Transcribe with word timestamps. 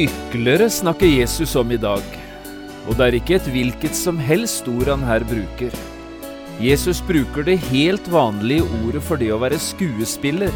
Hyklere 0.00 0.70
snakker 0.70 1.06
Jesus 1.06 1.52
om 1.60 1.72
i 1.74 1.76
dag, 1.76 2.04
og 2.88 2.94
det 2.96 3.04
er 3.04 3.16
ikke 3.18 3.34
et 3.36 3.48
hvilket 3.52 3.96
som 3.98 4.16
helst 4.22 4.68
ord 4.72 4.88
han 4.88 5.02
her 5.04 5.26
bruker. 5.28 5.74
Jesus 6.60 7.02
bruker 7.04 7.44
det 7.44 7.58
helt 7.66 8.08
vanlige 8.08 8.64
ordet 8.78 9.02
for 9.04 9.20
det 9.20 9.28
å 9.34 9.40
være 9.42 9.58
skuespiller, 9.60 10.54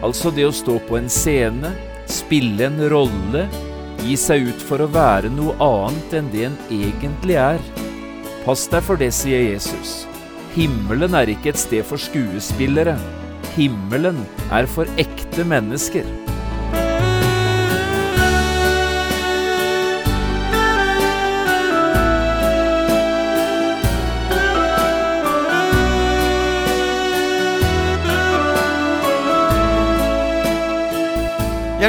altså 0.00 0.32
det 0.32 0.46
å 0.48 0.54
stå 0.56 0.78
på 0.88 0.96
en 0.96 1.12
scene, 1.12 1.74
spille 2.08 2.70
en 2.70 2.80
rolle, 2.92 3.44
gi 4.00 4.16
seg 4.16 4.48
ut 4.48 4.64
for 4.70 4.80
å 4.80 4.88
være 4.94 5.28
noe 5.34 5.58
annet 5.60 6.16
enn 6.16 6.32
det 6.32 6.46
en 6.48 6.58
egentlig 6.72 7.36
er. 7.36 7.60
Pass 8.46 8.64
deg 8.72 8.86
for 8.86 8.96
det, 8.96 9.10
sier 9.12 9.44
Jesus. 9.44 10.06
Himmelen 10.56 11.20
er 11.20 11.34
ikke 11.34 11.52
et 11.52 11.60
sted 11.60 11.84
for 11.84 12.00
skuespillere. 12.00 12.96
Himmelen 13.58 14.24
er 14.48 14.72
for 14.72 14.88
ekte 14.96 15.44
mennesker. 15.44 16.08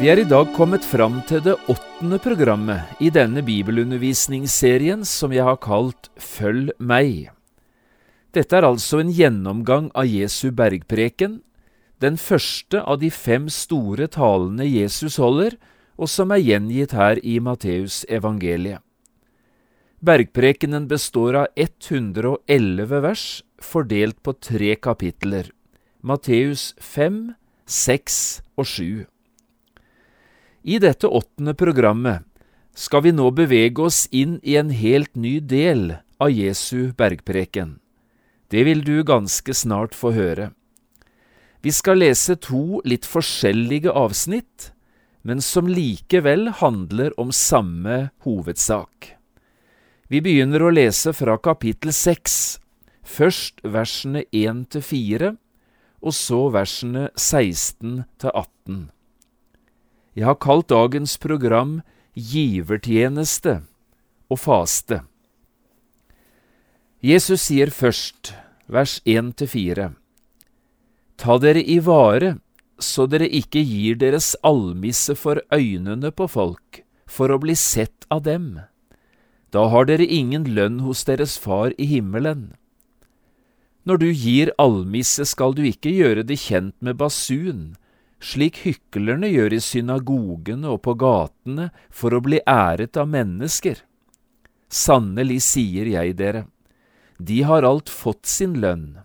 Vi 0.00 0.08
er 0.08 0.16
i 0.16 0.24
dag 0.24 0.48
kommet 0.56 0.80
fram 0.80 1.18
til 1.28 1.42
det 1.44 1.52
åttende 1.68 2.16
programmet 2.24 3.02
i 3.04 3.10
denne 3.12 3.42
bibelundervisningsserien 3.44 5.02
som 5.04 5.34
jeg 5.36 5.44
har 5.44 5.58
kalt 5.60 6.08
Følg 6.16 6.70
meg. 6.80 7.28
Dette 8.32 8.56
er 8.56 8.64
altså 8.64 9.02
en 9.02 9.10
gjennomgang 9.12 9.90
av 9.92 10.08
Jesu 10.08 10.54
bergpreken, 10.56 11.42
den 12.00 12.16
første 12.16 12.80
av 12.80 13.02
de 13.04 13.12
fem 13.12 13.50
store 13.52 14.08
talene 14.08 14.64
Jesus 14.64 15.20
holder, 15.20 15.58
og 16.00 16.08
som 16.08 16.32
er 16.32 16.46
gjengitt 16.46 16.96
her 16.96 17.20
i 17.20 17.36
Matteus 17.36 18.00
evangeliet. 18.08 18.80
Bergprekenen 20.00 20.88
består 20.88 21.42
av 21.44 21.52
111 21.60 23.04
vers, 23.04 23.28
fordelt 23.60 24.22
på 24.24 24.38
tre 24.40 24.78
kapitler, 24.80 25.52
Matteus 26.00 26.70
5, 26.80 27.26
6 27.68 28.22
og 28.56 28.64
7. 28.64 29.08
I 30.62 30.78
dette 30.78 31.08
åttende 31.08 31.54
programmet 31.54 32.26
skal 32.76 33.02
vi 33.06 33.12
nå 33.16 33.30
bevege 33.32 33.80
oss 33.82 34.04
inn 34.12 34.38
i 34.42 34.56
en 34.60 34.70
helt 34.70 35.14
ny 35.16 35.38
del 35.40 35.94
av 36.20 36.30
Jesu 36.30 36.92
bergpreken. 36.96 37.78
Det 38.52 38.64
vil 38.66 38.84
du 38.84 39.00
ganske 39.06 39.54
snart 39.54 39.96
få 39.96 40.12
høre. 40.12 40.50
Vi 41.64 41.72
skal 41.72 42.00
lese 42.02 42.36
to 42.40 42.80
litt 42.84 43.08
forskjellige 43.08 43.92
avsnitt, 43.92 44.70
men 45.22 45.40
som 45.44 45.68
likevel 45.68 46.48
handler 46.60 47.16
om 47.20 47.32
samme 47.32 48.10
hovedsak. 48.24 49.14
Vi 50.08 50.20
begynner 50.24 50.64
å 50.64 50.72
lese 50.72 51.12
fra 51.16 51.36
kapittel 51.38 51.92
seks, 51.94 52.58
først 53.04 53.60
versene 53.64 54.24
1 54.32 54.64
til 54.74 54.84
4, 54.84 55.34
og 56.00 56.16
så 56.16 56.46
versene 56.52 57.10
16 57.16 58.02
til 58.20 58.32
18. 58.32 58.88
Jeg 60.18 60.26
har 60.26 60.38
kalt 60.42 60.68
dagens 60.72 61.14
program 61.22 61.80
Givertjeneste 62.14 63.60
og 64.30 64.40
faste. 64.42 65.04
Jesus 67.00 67.46
sier 67.46 67.70
først, 67.70 68.34
vers 68.66 68.98
1–4, 69.08 69.92
Ta 71.20 71.36
dere 71.38 71.62
i 71.62 71.78
vare, 71.84 72.38
så 72.80 73.06
dere 73.06 73.28
ikke 73.28 73.62
gir 73.62 73.96
deres 74.00 74.34
almisse 74.42 75.14
for 75.16 75.40
øynene 75.52 76.10
på 76.10 76.26
folk, 76.28 76.82
for 77.06 77.30
å 77.30 77.38
bli 77.40 77.54
sett 77.54 78.08
av 78.10 78.24
dem. 78.26 78.58
Da 79.54 79.66
har 79.70 79.86
dere 79.86 80.06
ingen 80.06 80.48
lønn 80.56 80.80
hos 80.82 81.04
deres 81.06 81.36
far 81.38 81.74
i 81.78 81.86
himmelen. 81.90 82.50
Når 83.86 84.02
du 84.02 84.08
gir 84.10 84.52
almisse, 84.58 85.24
skal 85.24 85.54
du 85.56 85.62
ikke 85.66 85.92
gjøre 85.92 86.26
det 86.26 86.38
kjent 86.42 86.76
med 86.80 86.98
basun, 87.00 87.76
slik 88.20 88.62
hyklerne 88.66 89.30
gjør 89.32 89.56
i 89.56 89.60
synagogene 89.64 90.70
og 90.74 90.82
på 90.84 90.94
gatene 91.00 91.70
for 91.88 92.14
å 92.14 92.22
bli 92.24 92.40
æret 92.46 93.00
av 93.00 93.08
mennesker. 93.10 93.80
Sannelig 94.70 95.40
sier 95.48 95.88
jeg 95.90 96.16
dere, 96.20 96.44
de 97.18 97.42
har 97.44 97.66
alt 97.66 97.90
fått 97.92 98.28
sin 98.28 98.60
lønn. 98.60 99.00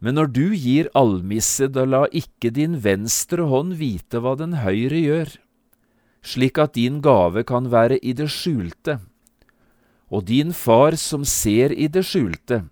Men 0.00 0.18
når 0.18 0.32
du 0.32 0.46
gir 0.52 0.90
almisse, 0.98 1.68
da 1.72 1.86
la 1.88 2.04
ikke 2.12 2.50
din 2.52 2.76
venstre 2.84 3.46
hånd 3.48 3.76
vite 3.80 4.20
hva 4.20 4.34
den 4.36 4.58
høyre 4.60 4.98
gjør, 5.00 5.30
slik 6.26 6.58
at 6.60 6.74
din 6.76 7.00
gave 7.04 7.46
kan 7.48 7.70
være 7.72 8.00
i 8.02 8.12
det 8.16 8.28
skjulte. 8.32 8.98
Og 10.12 10.26
din 10.28 10.52
far 10.52 10.98
som 11.00 11.24
ser 11.24 11.72
i 11.72 11.88
det 11.88 12.04
skjulte, 12.06 12.66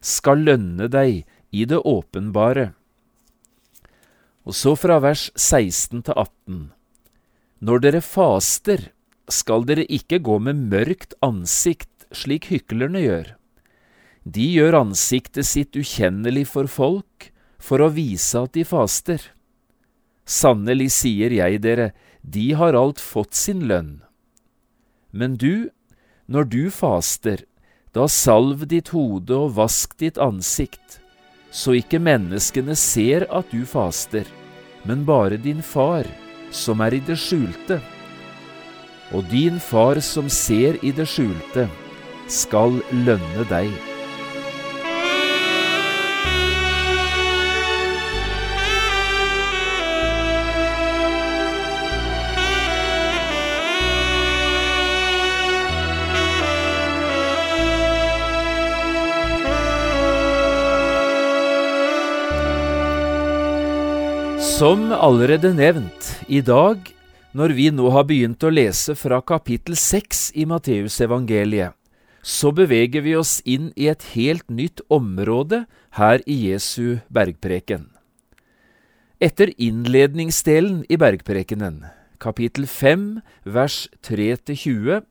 skal 0.00 0.44
lønne 0.46 0.86
deg 0.92 1.24
i 1.50 1.64
det 1.68 1.80
åpenbare. 1.82 2.72
Og 4.48 4.56
så 4.56 4.72
fra 4.80 4.96
vers 5.04 5.26
16 5.36 6.06
til 6.06 6.14
18. 6.16 6.60
Når 7.60 7.82
dere 7.84 8.00
faster, 8.00 8.86
skal 9.28 9.66
dere 9.68 9.84
ikke 9.92 10.22
gå 10.24 10.38
med 10.40 10.62
mørkt 10.72 11.12
ansikt, 11.20 12.06
slik 12.16 12.48
hyklerne 12.48 13.02
gjør. 13.02 13.34
De 14.24 14.46
gjør 14.54 14.78
ansiktet 14.80 15.44
sitt 15.44 15.76
ukjennelig 15.76 16.46
for 16.48 16.70
folk, 16.70 17.28
for 17.60 17.84
å 17.84 17.90
vise 17.92 18.40
at 18.40 18.54
de 18.56 18.64
faster. 18.64 19.20
Sannelig 20.24 20.94
sier 20.96 21.34
jeg 21.34 21.60
dere, 21.64 21.90
de 22.24 22.54
har 22.56 22.78
alt 22.78 23.04
fått 23.04 23.36
sin 23.36 23.66
lønn. 23.68 23.98
Men 25.12 25.36
du, 25.36 25.68
når 26.24 26.48
du 26.48 26.62
faster, 26.72 27.44
da 27.92 28.08
salv 28.08 28.64
ditt 28.72 28.94
hode 28.96 29.36
og 29.36 29.56
vask 29.60 29.92
ditt 30.00 30.16
ansikt, 30.16 31.02
så 31.52 31.76
ikke 31.76 32.00
menneskene 32.00 32.76
ser 32.76 33.28
at 33.32 33.48
du 33.52 33.64
faster, 33.68 34.28
men 34.88 35.04
bare 35.04 35.36
din 35.36 35.60
far, 35.62 36.08
som 36.50 36.80
er 36.80 36.96
i 36.96 37.02
det 37.04 37.18
skjulte. 37.20 37.76
Og 39.12 39.28
din 39.28 39.60
far 39.60 40.00
som 40.04 40.30
ser 40.32 40.80
i 40.80 40.94
det 40.96 41.06
skjulte, 41.12 41.68
skal 42.28 42.80
lønne 43.04 43.44
deg. 43.52 43.87
Som 64.58 64.88
allerede 64.90 65.52
nevnt, 65.54 66.06
i 66.26 66.40
dag, 66.42 66.80
når 67.30 67.52
vi 67.54 67.68
nå 67.70 67.92
har 67.94 68.08
begynt 68.08 68.42
å 68.42 68.50
lese 68.50 68.96
fra 68.98 69.20
kapittel 69.22 69.76
seks 69.78 70.32
i 70.34 70.48
Matteusevangeliet, 70.50 71.76
så 72.26 72.50
beveger 72.50 73.04
vi 73.06 73.14
oss 73.14 73.36
inn 73.46 73.68
i 73.78 73.86
et 73.86 74.02
helt 74.16 74.50
nytt 74.50 74.82
område 74.90 75.62
her 76.00 76.26
i 76.26 76.40
Jesu 76.48 76.98
bergpreken. 77.06 77.86
Etter 79.22 79.54
innledningsdelen 79.62 80.82
i 80.90 80.98
bergprekenen, 80.98 81.84
kapittel 82.18 82.66
fem, 82.66 83.20
vers 83.46 83.84
3–20, 84.02 85.04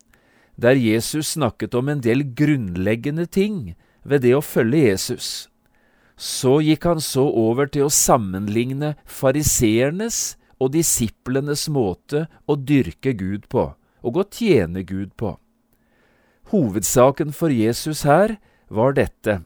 der 0.60 0.76
Jesus 0.76 1.38
snakket 1.40 1.72
om 1.72 1.88
en 1.96 2.04
del 2.04 2.28
grunnleggende 2.36 3.32
ting 3.32 3.78
ved 4.04 4.28
det 4.28 4.36
å 4.36 4.44
følge 4.44 4.90
Jesus, 4.90 5.48
så 6.18 6.58
gikk 6.66 6.88
han 6.90 7.02
så 7.04 7.28
over 7.30 7.70
til 7.70 7.86
å 7.86 7.94
sammenligne 7.94 8.96
fariseernes 9.06 10.36
og 10.58 10.74
disiplenes 10.74 11.68
måte 11.70 12.26
å 12.50 12.58
dyrke 12.58 13.14
Gud 13.14 13.46
på, 13.54 13.70
og 14.02 14.18
å 14.18 14.26
tjene 14.26 14.82
Gud 14.82 15.14
på. 15.16 15.36
Hovedsaken 16.50 17.34
for 17.36 17.54
Jesus 17.54 18.02
her 18.08 18.40
var 18.74 18.98
dette. 18.98 19.44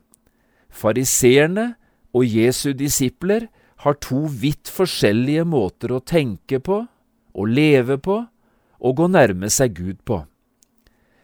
Fariseerne 0.72 1.74
og 2.16 2.24
Jesu 2.24 2.72
disipler 2.78 3.50
har 3.84 3.98
to 4.00 4.24
vidt 4.30 4.70
forskjellige 4.72 5.44
måter 5.50 5.92
å 5.92 6.00
tenke 6.00 6.62
på, 6.64 6.86
å 7.34 7.44
leve 7.48 7.98
på 7.98 8.22
og 8.82 9.00
å 9.02 9.10
nærme 9.12 9.50
seg 9.52 9.76
Gud 9.78 10.00
på. 10.08 10.22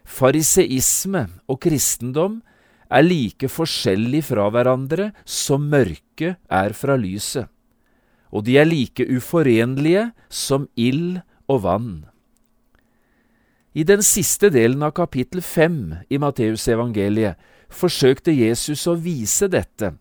Fariseisme 0.08 1.28
og 1.48 1.62
kristendom 1.64 2.42
er 2.90 3.06
like 3.06 3.50
forskjellig 3.52 4.24
fra 4.30 4.48
hverandre 4.54 5.12
som 5.26 5.68
mørket 5.72 6.38
er 6.48 6.76
fra 6.78 6.96
lyset, 7.00 7.48
og 8.32 8.46
de 8.48 8.58
er 8.60 8.68
like 8.68 9.04
uforenlige 9.08 10.10
som 10.30 10.68
ild 10.76 11.20
og 11.48 11.64
vann. 11.66 11.92
I 13.78 13.84
den 13.86 14.02
siste 14.02 14.50
delen 14.50 14.82
av 14.82 14.96
kapittel 14.98 15.44
fem 15.46 16.00
i 16.10 16.18
Matteusevangeliet 16.18 17.38
forsøkte 17.70 18.34
Jesus 18.34 18.88
å 18.90 18.96
vise 18.98 19.50
dette 19.52 19.94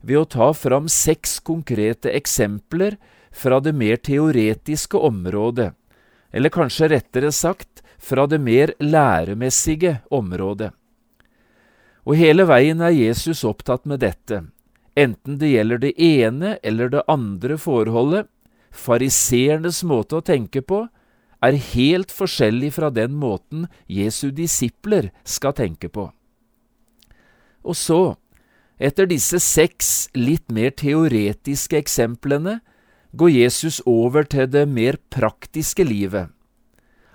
ved 0.00 0.20
å 0.20 0.28
ta 0.30 0.52
fram 0.54 0.86
seks 0.88 1.38
konkrete 1.44 2.12
eksempler 2.14 2.96
fra 3.34 3.58
det 3.60 3.74
mer 3.76 3.98
teoretiske 4.00 4.96
området, 4.96 5.72
eller 6.32 6.54
kanskje 6.54 6.88
rettere 6.94 7.32
sagt 7.34 7.82
fra 7.98 8.26
det 8.30 8.38
mer 8.40 8.72
læremessige 8.80 9.98
området. 10.14 10.70
Og 12.08 12.16
hele 12.16 12.46
veien 12.48 12.80
er 12.80 12.94
Jesus 12.96 13.42
opptatt 13.44 13.84
med 13.84 14.00
dette, 14.00 14.46
enten 14.96 15.36
det 15.40 15.50
gjelder 15.52 15.82
det 15.82 15.90
ene 16.00 16.54
eller 16.64 16.88
det 16.94 17.02
andre 17.04 17.58
forholdet. 17.60 18.30
Fariseernes 18.72 19.82
måte 19.84 20.16
å 20.16 20.24
tenke 20.24 20.62
på 20.64 20.86
er 21.44 21.58
helt 21.74 22.12
forskjellig 22.12 22.72
fra 22.78 22.88
den 22.90 23.12
måten 23.20 23.66
Jesu 23.92 24.30
disipler 24.32 25.10
skal 25.28 25.52
tenke 25.60 25.92
på. 25.92 26.08
Og 27.68 27.76
så, 27.76 28.16
etter 28.80 29.10
disse 29.10 29.40
seks 29.42 30.08
litt 30.16 30.48
mer 30.48 30.72
teoretiske 30.72 31.76
eksemplene, 31.76 32.58
går 33.12 33.34
Jesus 33.34 33.82
over 33.84 34.24
til 34.24 34.48
det 34.48 34.64
mer 34.68 34.96
praktiske 35.12 35.84
livet 35.84 36.32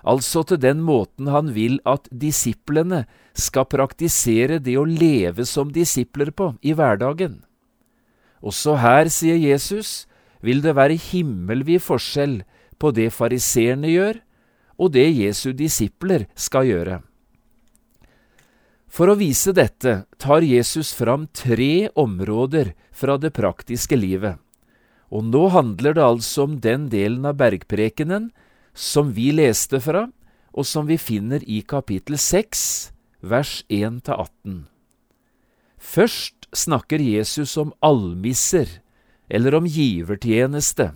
altså 0.04 0.42
til 0.44 0.60
den 0.60 0.82
måten 0.84 1.30
han 1.32 1.54
vil 1.56 1.78
at 1.88 2.08
disiplene 2.12 3.04
skal 3.34 3.66
praktisere 3.66 4.60
det 4.62 4.76
å 4.78 4.86
leve 4.86 5.44
som 5.46 5.72
disipler 5.74 6.30
på 6.30 6.52
i 6.62 6.74
hverdagen. 6.74 7.42
Også 8.44 8.76
her, 8.78 9.10
sier 9.10 9.38
Jesus, 9.40 10.04
vil 10.44 10.60
det 10.62 10.76
være 10.76 10.98
himmelvid 11.00 11.82
forskjell 11.82 12.42
på 12.78 12.92
det 12.94 13.10
fariseerne 13.14 13.90
gjør, 13.90 14.20
og 14.78 14.94
det 14.94 15.06
Jesu 15.08 15.52
disipler 15.56 16.26
skal 16.34 16.68
gjøre. 16.68 17.00
For 18.94 19.10
å 19.10 19.18
vise 19.18 19.54
dette 19.56 20.04
tar 20.22 20.46
Jesus 20.46 20.92
fram 20.94 21.26
tre 21.34 21.88
områder 21.98 22.74
fra 22.94 23.16
det 23.18 23.32
praktiske 23.34 23.98
livet, 23.98 24.38
og 25.10 25.26
nå 25.26 25.48
handler 25.54 25.96
det 25.96 26.04
altså 26.04 26.46
om 26.46 26.58
den 26.62 26.86
delen 26.92 27.26
av 27.26 27.38
bergprekenen 27.40 28.30
som 28.74 29.10
vi 29.14 29.30
leste 29.34 29.80
fra, 29.82 30.08
og 30.54 30.66
som 30.66 30.86
vi 30.86 30.98
finner 30.98 31.42
i 31.50 31.62
kapittel 31.66 32.18
6, 32.18 32.93
vers 33.24 33.62
1–18. 33.72 34.64
Først 35.80 36.48
snakker 36.52 37.00
Jesus 37.00 37.56
om 37.60 37.72
almisser, 37.80 38.68
eller 39.28 39.56
om 39.56 39.66
givertjeneste, 39.66 40.90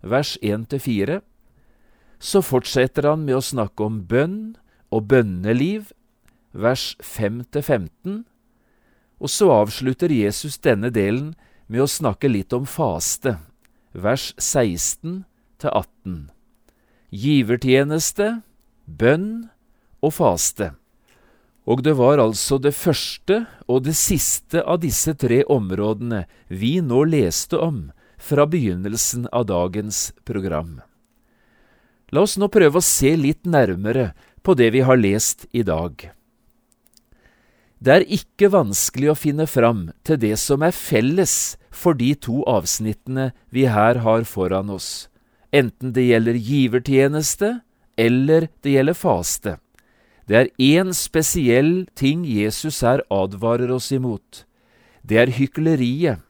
vers 0.00 0.36
1–4. 0.42 1.20
Så 2.18 2.40
fortsetter 2.40 3.10
han 3.10 3.26
med 3.28 3.36
å 3.36 3.44
snakke 3.44 3.84
om 3.84 4.00
bønn 4.08 4.56
og 4.88 5.10
bønneliv, 5.12 5.92
vers 6.56 6.94
5–15. 7.04 8.22
Og 9.20 9.32
så 9.32 9.50
avslutter 9.52 10.12
Jesus 10.12 10.56
denne 10.64 10.88
delen 10.92 11.34
med 11.68 11.84
å 11.84 11.90
snakke 11.90 12.30
litt 12.32 12.56
om 12.56 12.64
faste, 12.68 13.36
vers 13.92 14.32
16 14.38 15.24
18 15.66 16.26
givertjeneste, 17.16 18.40
bønn 18.86 19.48
og 20.04 20.12
faste. 20.16 20.72
Og 21.66 21.82
det 21.82 21.96
var 21.98 22.22
altså 22.22 22.58
det 22.62 22.74
første 22.78 23.40
og 23.66 23.82
det 23.86 23.96
siste 23.98 24.62
av 24.62 24.80
disse 24.84 25.16
tre 25.18 25.42
områdene 25.50 26.24
vi 26.46 26.76
nå 26.80 27.02
leste 27.10 27.58
om 27.58 27.88
fra 28.16 28.46
begynnelsen 28.46 29.26
av 29.34 29.48
dagens 29.50 30.12
program. 30.24 30.78
La 32.14 32.22
oss 32.22 32.36
nå 32.38 32.46
prøve 32.52 32.78
å 32.78 32.86
se 32.86 33.10
litt 33.18 33.42
nærmere 33.44 34.12
på 34.46 34.54
det 34.54 34.70
vi 34.76 34.84
har 34.86 35.00
lest 35.00 35.48
i 35.50 35.64
dag. 35.66 36.12
Det 37.82 37.92
er 37.92 38.06
ikke 38.14 38.52
vanskelig 38.54 39.10
å 39.10 39.18
finne 39.18 39.48
fram 39.50 39.88
til 40.06 40.22
det 40.22 40.36
som 40.40 40.62
er 40.62 40.72
felles 40.72 41.56
for 41.74 41.98
de 41.98 42.14
to 42.14 42.40
avsnittene 42.48 43.32
vi 43.52 43.66
her 43.68 44.00
har 44.06 44.24
foran 44.24 44.70
oss 44.72 45.08
enten 45.56 45.92
det 45.96 46.08
gjelder 46.10 46.38
givertjeneste 46.48 47.52
eller 47.96 48.48
det 48.62 48.76
gjelder 48.76 48.98
faste. 48.98 49.56
Det 50.26 50.36
er 50.36 50.50
én 50.58 50.90
spesiell 50.94 51.86
ting 51.94 52.24
Jesus 52.26 52.82
her 52.82 53.02
advarer 53.10 53.70
oss 53.70 53.92
imot. 53.94 54.44
Det 55.06 55.20
er 55.22 55.30
hykleriet. 55.30 56.22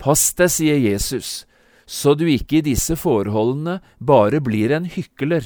Pass 0.00 0.32
deg, 0.34 0.50
sier 0.50 0.78
Jesus, 0.80 1.44
så 1.86 2.16
du 2.18 2.24
ikke 2.26 2.58
i 2.58 2.66
disse 2.72 2.96
forholdene 2.98 3.78
bare 3.98 4.40
blir 4.42 4.72
en 4.74 4.88
hykler. 4.90 5.44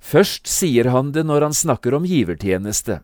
Først 0.00 0.46
sier 0.50 0.90
han 0.94 1.12
det 1.14 1.26
når 1.26 1.48
han 1.48 1.54
snakker 1.54 1.94
om 1.94 2.06
givertjeneste. 2.08 3.00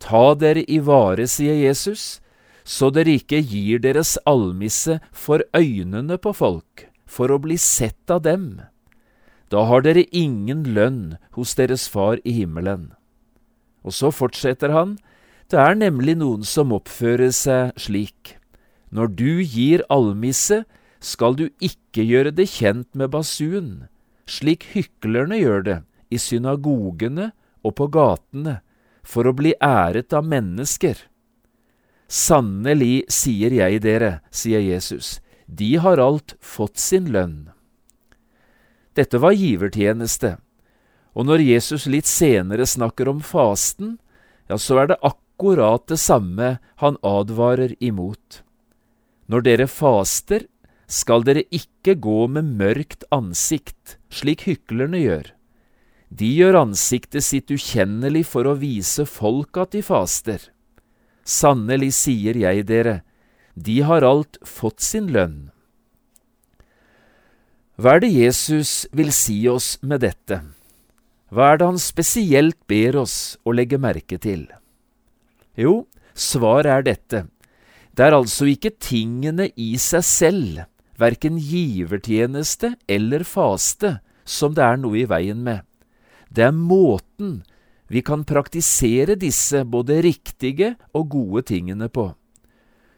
Ta 0.00 0.24
dere 0.38 0.64
i 0.68 0.78
vare, 0.84 1.26
sier 1.28 1.56
Jesus, 1.56 2.20
så 2.64 2.90
dere 2.92 3.16
ikke 3.18 3.40
gir 3.40 3.80
deres 3.82 4.16
almisse 4.28 4.98
for 5.12 5.44
øynene 5.56 6.18
på 6.20 6.32
folk 6.36 6.86
for 7.06 7.32
å 7.32 7.40
bli 7.42 7.56
sett 7.60 8.10
av 8.10 8.24
dem. 8.26 8.60
Da 9.50 9.62
har 9.70 9.84
dere 9.86 10.06
ingen 10.10 10.64
lønn 10.74 11.18
hos 11.36 11.54
deres 11.58 11.86
far 11.88 12.18
i 12.24 12.34
himmelen. 12.40 12.90
Og 13.86 13.94
så 13.94 14.10
fortsetter 14.10 14.74
han, 14.74 14.96
det 15.50 15.60
er 15.62 15.78
nemlig 15.78 16.16
noen 16.18 16.42
som 16.42 16.74
oppfører 16.74 17.30
seg 17.30 17.76
slik. 17.78 18.34
Når 18.90 19.12
du 19.14 19.30
gir 19.42 19.84
almisse, 19.92 20.64
skal 20.98 21.36
du 21.38 21.46
ikke 21.62 22.02
gjøre 22.02 22.32
det 22.34 22.48
kjent 22.50 22.88
med 22.98 23.12
basun, 23.14 23.86
slik 24.26 24.66
hyklerne 24.72 25.38
gjør 25.38 25.62
det 25.62 25.76
i 26.10 26.18
synagogene 26.18 27.30
og 27.62 27.76
på 27.78 27.86
gatene, 27.94 28.60
for 29.06 29.28
å 29.28 29.36
bli 29.38 29.52
æret 29.62 30.14
av 30.16 30.26
mennesker. 30.26 30.98
Sannelig 32.10 33.06
sier 33.12 33.54
jeg 33.54 33.82
dere, 33.82 34.20
sier 34.34 34.62
Jesus, 34.62 35.20
de 35.46 35.76
har 35.82 36.02
alt 36.02 36.34
fått 36.42 36.78
sin 36.82 37.12
lønn. 37.14 37.52
Dette 38.96 39.20
var 39.20 39.36
givertjeneste, 39.36 40.36
og 41.16 41.28
når 41.28 41.44
Jesus 41.44 41.86
litt 41.88 42.08
senere 42.08 42.64
snakker 42.68 43.10
om 43.12 43.22
fasten, 43.24 43.96
ja, 44.48 44.56
så 44.56 44.82
er 44.82 44.92
det 44.92 45.02
akkurat 45.04 45.84
det 45.90 45.98
samme 46.00 46.56
han 46.80 46.98
advarer 47.04 47.74
imot. 47.80 48.42
Når 49.28 49.44
dere 49.44 49.66
faster, 49.68 50.46
skal 50.86 51.24
dere 51.26 51.42
ikke 51.50 51.96
gå 51.98 52.26
med 52.30 52.52
mørkt 52.60 53.04
ansikt, 53.12 53.96
slik 54.08 54.46
hyklerne 54.46 55.00
gjør. 55.02 55.32
De 56.08 56.28
gjør 56.30 56.60
ansiktet 56.60 57.26
sitt 57.26 57.50
ukjennelig 57.50 58.22
for 58.30 58.46
å 58.46 58.54
vise 58.60 59.04
folk 59.08 59.58
at 59.58 59.74
de 59.74 59.82
faster. 59.82 60.38
Sannelig 61.26 61.90
sier 61.98 62.38
jeg 62.38 62.68
dere, 62.68 63.00
de 63.56 63.80
har 63.88 64.06
alt 64.06 64.38
fått 64.46 64.84
sin 64.84 65.10
lønn. 65.10 65.50
Hva 67.76 67.98
er 67.98 68.06
det 68.06 68.08
Jesus 68.14 68.86
vil 68.96 69.10
si 69.12 69.42
oss 69.52 69.74
med 69.84 70.00
dette? 70.00 70.38
Hva 71.28 71.50
er 71.52 71.58
det 71.60 71.66
han 71.68 71.80
spesielt 71.82 72.56
ber 72.70 72.96
oss 73.02 73.36
å 73.44 73.52
legge 73.52 73.76
merke 73.76 74.16
til? 74.16 74.46
Jo, 75.60 75.84
svaret 76.16 76.72
er 76.72 76.86
dette. 76.86 77.20
Det 77.92 78.06
er 78.06 78.16
altså 78.16 78.48
ikke 78.48 78.72
tingene 78.80 79.50
i 79.60 79.74
seg 79.80 80.06
selv, 80.08 80.62
verken 80.96 81.36
givertjeneste 81.36 82.72
eller 82.88 83.26
faste, 83.28 83.98
som 84.24 84.56
det 84.56 84.64
er 84.64 84.80
noe 84.80 85.02
i 85.02 85.04
veien 85.08 85.44
med. 85.44 85.60
Det 86.32 86.48
er 86.48 86.56
måten 86.56 87.42
vi 87.92 88.00
kan 88.00 88.24
praktisere 88.24 89.18
disse 89.20 89.66
både 89.68 90.00
riktige 90.08 90.72
og 90.96 91.12
gode 91.12 91.44
tingene 91.52 91.92
på. 91.92 92.08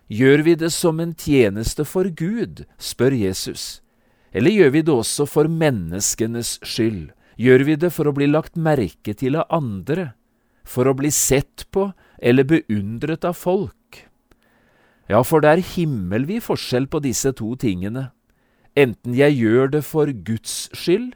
Gjør 0.07 0.47
vi 0.47 0.55
det 0.63 0.71
som 0.73 1.03
en 1.03 1.19
tjeneste 1.19 1.83
for 1.85 2.07
Gud, 2.15 2.63
spør 2.79 3.19
Jesus, 3.27 3.83
eller 4.33 4.53
gjør 4.53 4.75
vi 4.75 4.83
det 4.85 4.95
også 4.95 5.27
for 5.29 5.49
menneskenes 5.49 6.59
skyld? 6.67 7.11
Gjør 7.39 7.65
vi 7.69 7.77
det 7.79 7.93
for 7.95 8.11
å 8.11 8.15
bli 8.17 8.27
lagt 8.29 8.59
merke 8.59 9.15
til 9.15 9.39
av 9.39 9.47
andre, 9.55 10.13
for 10.67 10.91
å 10.91 10.97
bli 10.99 11.11
sett 11.15 11.69
på 11.73 11.91
eller 12.19 12.49
beundret 12.49 13.25
av 13.25 13.39
folk? 13.39 14.03
Ja, 15.09 15.23
for 15.25 15.41
det 15.41 15.53
er 15.53 15.65
himmelvid 15.65 16.43
forskjell 16.45 16.89
på 16.91 17.01
disse 17.05 17.33
to 17.33 17.55
tingene, 17.57 18.11
enten 18.77 19.15
jeg 19.17 19.39
gjør 19.39 19.71
det 19.79 19.85
for 19.87 20.11
Guds 20.11 20.67
skyld, 20.77 21.15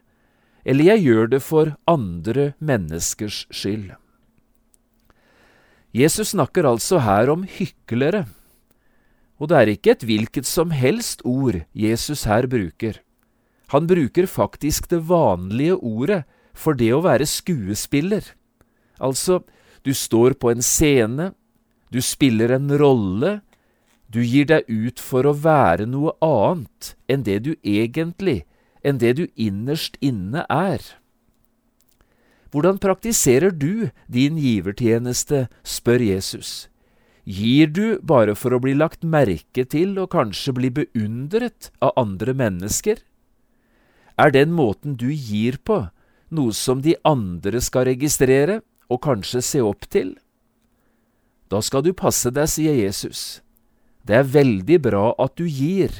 eller 0.64 0.94
jeg 0.94 1.04
gjør 1.08 1.32
det 1.34 1.42
for 1.42 1.74
andre 1.90 2.52
menneskers 2.62 3.44
skyld. 3.52 3.90
Jesus 5.92 6.32
snakker 6.32 6.64
altså 6.64 7.02
her 7.04 7.28
om 7.28 7.42
hyklere 7.44 8.24
Og 9.42 9.50
det 9.50 9.58
er 9.58 9.70
ikke 9.72 9.96
et 9.96 10.04
hvilket 10.06 10.46
som 10.46 10.70
helst 10.70 11.24
ord 11.26 11.64
Jesus 11.74 12.28
her 12.30 12.46
bruker. 12.46 13.00
Han 13.74 13.88
bruker 13.90 14.28
faktisk 14.30 14.86
det 14.92 15.00
vanlige 15.08 15.74
ordet 15.74 16.22
for 16.54 16.78
det 16.78 16.92
å 16.94 17.02
være 17.02 17.26
skuespiller. 17.26 18.22
Altså, 19.02 19.40
du 19.82 19.90
står 19.90 20.36
på 20.38 20.52
en 20.52 20.62
scene, 20.62 21.32
du 21.90 21.98
spiller 21.98 22.54
en 22.54 22.70
rolle, 22.78 23.40
du 24.06 24.22
gir 24.22 24.46
deg 24.46 24.68
ut 24.68 25.00
for 25.02 25.26
å 25.26 25.34
være 25.34 25.88
noe 25.90 26.14
annet 26.22 26.94
enn 27.10 27.26
det 27.26 27.40
du 27.42 27.54
egentlig, 27.64 28.44
enn 28.84 29.00
det 29.02 29.16
du 29.18 29.24
innerst 29.34 29.98
inne 30.04 30.46
er. 30.52 30.84
Hvordan 32.52 32.78
praktiserer 32.78 33.50
du 33.50 33.88
din 34.06 34.36
givertjeneste, 34.38 35.48
spør 35.64 36.04
Jesus. 36.04 36.68
Gir 37.22 37.70
du 37.70 38.00
bare 38.02 38.34
for 38.34 38.54
å 38.56 38.60
bli 38.62 38.74
lagt 38.74 39.04
merke 39.06 39.62
til 39.62 39.94
og 40.02 40.10
kanskje 40.10 40.54
bli 40.56 40.70
beundret 40.74 41.70
av 41.78 41.94
andre 42.00 42.34
mennesker? 42.34 42.98
Er 44.18 44.34
den 44.34 44.50
måten 44.52 44.96
du 44.98 45.08
gir 45.12 45.60
på, 45.62 45.86
noe 46.34 46.52
som 46.52 46.82
de 46.82 46.96
andre 47.06 47.62
skal 47.62 47.86
registrere 47.92 48.60
og 48.90 49.02
kanskje 49.06 49.42
se 49.42 49.62
opp 49.62 49.86
til? 49.86 50.16
Da 51.46 51.62
skal 51.62 51.86
du 51.86 51.92
passe 51.94 52.32
deg, 52.34 52.50
sier 52.50 52.74
Jesus. 52.74 53.40
Det 54.02 54.18
er 54.18 54.26
veldig 54.26 54.80
bra 54.82 55.06
at 55.22 55.36
du 55.38 55.46
gir, 55.46 55.94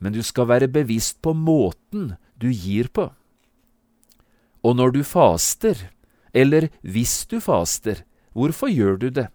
men 0.00 0.16
du 0.16 0.22
skal 0.24 0.48
være 0.48 0.72
bevisst 0.72 1.20
på 1.20 1.36
måten 1.36 2.14
du 2.40 2.48
gir 2.48 2.88
på. 2.88 3.10
Og 4.64 4.76
når 4.76 4.96
du 4.96 5.02
faster, 5.04 5.76
eller 6.32 6.70
hvis 6.80 7.26
du 7.28 7.42
faster, 7.44 8.06
hvorfor 8.32 8.72
gjør 8.72 8.96
du 9.04 9.10
det? 9.12 9.28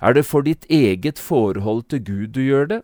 Er 0.00 0.14
det 0.14 0.26
for 0.26 0.46
ditt 0.46 0.66
eget 0.70 1.18
forhold 1.18 1.88
til 1.90 2.04
Gud 2.04 2.34
du 2.36 2.42
gjør 2.44 2.68
det? 2.70 2.80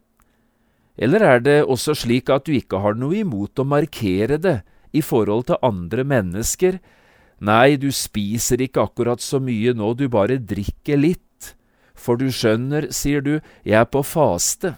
Eller 0.99 1.23
er 1.23 1.40
det 1.42 1.64
også 1.64 1.94
slik 1.94 2.30
at 2.30 2.47
du 2.47 2.54
ikke 2.54 2.80
har 2.83 2.94
noe 2.99 3.16
imot 3.23 3.59
å 3.59 3.66
markere 3.66 4.38
det 4.38 4.61
i 4.94 5.02
forhold 5.02 5.47
til 5.50 5.62
andre 5.62 6.04
mennesker? 6.06 6.78
Nei, 7.42 7.76
du 7.76 7.90
spiser 7.94 8.62
ikke 8.62 8.87
akkurat 8.87 9.23
så 9.23 9.40
mye 9.42 9.75
nå, 9.75 9.94
du 9.94 10.09
bare 10.09 10.38
drikker 10.38 10.99
litt. 10.99 11.21
For 11.94 12.18
du 12.18 12.30
skjønner, 12.30 12.90
sier 12.94 13.23
du, 13.23 13.38
jeg 13.66 13.78
er 13.78 13.90
på 13.90 14.02
faste. 14.06 14.76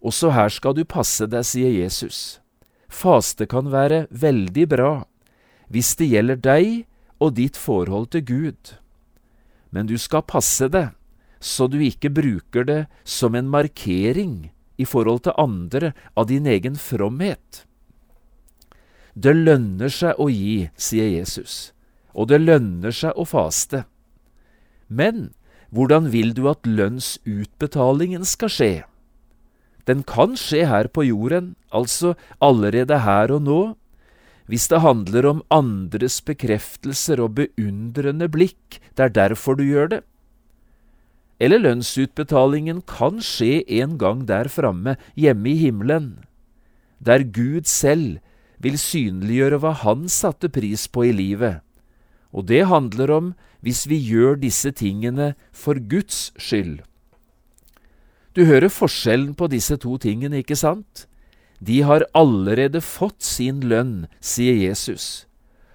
Også 0.00 0.32
her 0.34 0.50
skal 0.50 0.74
du 0.74 0.84
passe 0.88 1.26
deg, 1.30 1.44
sier 1.46 1.70
Jesus. 1.70 2.40
Faste 2.90 3.46
kan 3.46 3.70
være 3.70 4.06
veldig 4.10 4.66
bra 4.70 4.92
hvis 5.70 5.92
det 5.94 6.08
gjelder 6.10 6.38
deg 6.42 6.70
og 7.22 7.36
ditt 7.36 7.54
forhold 7.54 8.08
til 8.10 8.24
Gud. 8.26 8.79
Men 9.70 9.86
du 9.86 9.96
skal 9.98 10.26
passe 10.26 10.68
deg 10.70 10.90
så 11.40 11.66
du 11.72 11.80
ikke 11.80 12.12
bruker 12.12 12.66
det 12.68 12.80
som 13.08 13.34
en 13.34 13.48
markering 13.48 14.52
i 14.80 14.84
forhold 14.84 15.24
til 15.24 15.36
andre 15.40 15.92
av 16.16 16.28
din 16.28 16.46
egen 16.46 16.76
fromhet. 16.76 17.64
Det 19.16 19.32
lønner 19.34 19.90
seg 19.92 20.20
å 20.20 20.28
gi, 20.30 20.68
sier 20.76 21.08
Jesus, 21.08 21.72
og 22.12 22.28
det 22.30 22.42
lønner 22.44 22.94
seg 22.94 23.16
å 23.16 23.24
faste. 23.28 23.84
Men 24.86 25.32
hvordan 25.72 26.10
vil 26.12 26.34
du 26.36 26.46
at 26.50 26.68
lønnsutbetalingen 26.68 28.24
skal 28.28 28.52
skje? 28.52 28.72
Den 29.88 30.04
kan 30.04 30.36
skje 30.38 30.66
her 30.68 30.90
på 30.92 31.06
jorden, 31.08 31.54
altså 31.72 32.14
allerede 32.38 33.00
her 33.02 33.32
og 33.32 33.46
nå, 33.48 33.60
hvis 34.50 34.66
det 34.66 34.82
handler 34.82 35.28
om 35.30 35.42
andres 35.54 36.18
bekreftelser 36.26 37.20
og 37.22 37.36
beundrende 37.38 38.26
blikk, 38.26 38.80
det 38.98 39.04
er 39.04 39.12
derfor 39.14 39.54
du 39.54 39.62
gjør 39.62 39.92
det. 39.92 40.00
Eller 41.40 41.62
lønnsutbetalingen 41.62 42.82
kan 42.82 43.22
skje 43.22 43.62
en 43.80 43.94
gang 44.00 44.26
der 44.26 44.50
framme, 44.50 44.96
hjemme 45.14 45.52
i 45.52 45.60
himmelen, 45.62 46.10
der 46.98 47.22
Gud 47.22 47.70
selv 47.70 48.18
vil 48.60 48.76
synliggjøre 48.76 49.60
hva 49.62 49.72
han 49.84 50.08
satte 50.10 50.50
pris 50.52 50.88
på 50.90 51.06
i 51.08 51.14
livet, 51.14 51.62
og 52.34 52.50
det 52.50 52.66
handler 52.68 53.14
om 53.14 53.30
hvis 53.64 53.86
vi 53.88 54.00
gjør 54.02 54.36
disse 54.42 54.72
tingene 54.74 55.32
for 55.52 55.78
Guds 55.78 56.32
skyld. 56.36 56.80
Du 58.36 58.44
hører 58.44 58.70
forskjellen 58.70 59.32
på 59.34 59.48
disse 59.50 59.78
to 59.80 59.96
tingene, 59.98 60.42
ikke 60.42 60.58
sant? 60.58 61.06
De 61.60 61.82
har 61.84 62.06
allerede 62.16 62.80
fått 62.80 63.22
sin 63.22 63.60
lønn, 63.68 64.08
sier 64.20 64.56
Jesus, 64.56 65.26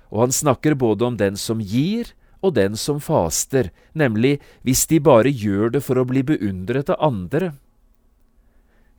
og 0.09 0.25
han 0.25 0.33
snakker 0.33 0.73
både 0.73 1.05
om 1.05 1.17
den 1.17 1.37
som 1.37 1.61
gir 1.61 2.09
og 2.41 2.55
den 2.57 2.77
som 2.77 2.97
faster, 3.01 3.69
nemlig 3.93 4.39
hvis 4.65 4.85
de 4.89 4.99
bare 5.01 5.29
gjør 5.29 5.75
det 5.77 5.83
for 5.85 6.01
å 6.01 6.07
bli 6.09 6.25
beundret 6.25 6.89
av 6.89 7.01
andre. 7.05 7.53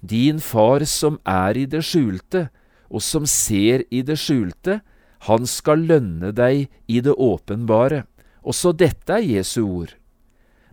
Din 0.01 0.39
far 0.39 0.85
som 0.87 1.19
er 1.27 1.59
i 1.59 1.67
det 1.67 1.83
skjulte, 1.87 2.49
og 2.87 3.03
som 3.03 3.27
ser 3.27 3.83
i 3.91 4.03
det 4.07 4.19
skjulte, 4.23 4.81
han 5.27 5.47
skal 5.51 5.83
lønne 5.89 6.31
deg 6.37 6.69
i 6.87 7.01
det 7.03 7.15
åpenbare. 7.19 8.05
Også 8.47 8.71
dette 8.77 9.17
er 9.17 9.27
Jesu 9.27 9.65
ord. 9.65 9.97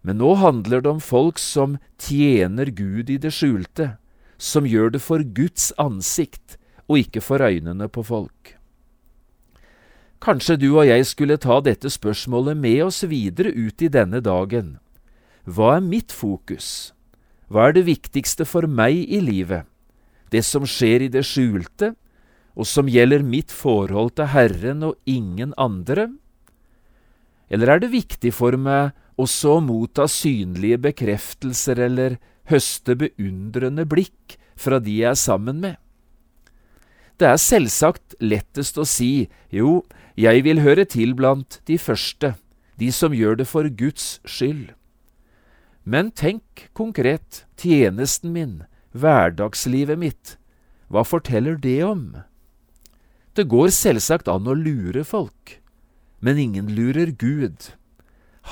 Men 0.03 0.19
nå 0.19 0.35
handler 0.37 0.83
det 0.83 0.91
om 0.91 1.01
folk 1.01 1.39
som 1.41 1.79
tjener 1.97 2.69
Gud 2.69 3.09
i 3.09 3.17
det 3.17 3.31
skjulte, 3.33 3.95
som 4.43 4.67
gjør 4.67 4.91
det 4.97 5.01
for 5.03 5.23
Guds 5.23 5.71
ansikt 5.79 6.57
og 6.89 6.99
ikke 6.99 7.23
for 7.23 7.43
øynene 7.43 7.87
på 7.87 8.03
folk. 8.03 8.57
Kanskje 10.23 10.55
du 10.59 10.69
og 10.73 10.87
jeg 10.87 11.05
skulle 11.07 11.39
ta 11.39 11.59
dette 11.63 11.89
spørsmålet 11.91 12.59
med 12.59 12.81
oss 12.85 13.01
videre 13.07 13.51
ut 13.51 13.83
i 13.83 13.91
denne 13.91 14.21
dagen. 14.23 14.77
Hva 15.43 15.77
er 15.77 15.83
mitt 15.83 16.15
fokus? 16.15 16.93
Hva 17.51 17.69
er 17.69 17.75
det 17.75 17.87
viktigste 17.87 18.47
for 18.47 18.67
meg 18.67 18.95
i 19.03 19.19
livet? 19.23 19.67
Det 20.31 20.43
som 20.47 20.63
skjer 20.67 21.05
i 21.05 21.11
det 21.11 21.25
skjulte, 21.27 21.93
og 22.55 22.67
som 22.69 22.87
gjelder 22.89 23.25
mitt 23.25 23.51
forhold 23.51 24.13
til 24.17 24.31
Herren 24.31 24.83
og 24.87 24.95
ingen 25.09 25.51
andre? 25.59 26.07
Eller 27.51 27.75
er 27.75 27.83
det 27.83 27.91
viktig 27.91 28.31
for 28.33 28.55
meg 28.57 28.95
også 29.19 29.57
å 29.57 29.63
motta 29.65 30.07
synlige 30.09 30.79
bekreftelser 30.87 31.83
eller 31.85 32.15
høste 32.49 32.95
beundrende 32.99 33.85
blikk 33.89 34.37
fra 34.59 34.79
de 34.83 34.99
jeg 34.99 35.13
er 35.13 35.19
sammen 35.19 35.61
med? 35.63 35.77
Det 37.17 37.29
er 37.29 37.39
selvsagt 37.39 38.15
lettest 38.19 38.77
å 38.77 38.85
si 38.89 39.29
jo, 39.53 39.83
jeg 40.17 40.43
vil 40.45 40.61
høre 40.65 40.85
til 40.89 41.13
blant 41.17 41.59
de 41.69 41.77
første, 41.77 42.33
de 42.77 42.89
som 42.91 43.13
gjør 43.13 43.39
det 43.41 43.47
for 43.47 43.69
Guds 43.69 44.19
skyld. 44.25 44.73
Men 45.83 46.11
tenk 46.11 46.69
konkret, 46.73 47.43
tjenesten 47.59 48.33
min, 48.33 48.61
hverdagslivet 48.93 49.99
mitt, 49.99 50.37
hva 50.89 51.03
forteller 51.05 51.57
det 51.59 51.81
om? 51.85 52.05
Det 53.33 53.47
går 53.49 53.73
selvsagt 53.73 54.29
an 54.29 54.49
å 54.49 54.57
lure 54.57 55.03
folk 55.05 55.59
men 56.23 56.39
ingen 56.39 56.71
lurer 56.71 57.11
Gud. 57.11 57.73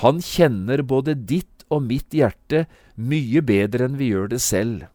Han 0.04 0.20
kjenner 0.20 0.82
både 0.84 1.14
ditt 1.16 1.51
og 1.72 1.86
mitt 1.88 2.12
hjerte 2.14 2.66
mye 3.00 3.40
bedre 3.44 3.88
enn 3.88 3.98
vi 4.00 4.12
gjør 4.12 4.30
det 4.34 4.42
selv, 4.44 4.86